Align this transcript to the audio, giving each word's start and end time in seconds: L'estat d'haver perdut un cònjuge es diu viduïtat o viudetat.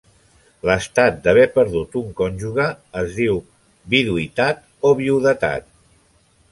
L'estat 0.69 1.19
d'haver 1.27 1.43
perdut 1.57 1.97
un 2.01 2.09
cònjuge 2.21 2.65
es 3.03 3.13
diu 3.21 3.39
viduïtat 3.97 4.67
o 4.93 4.97
viudetat. 5.05 5.71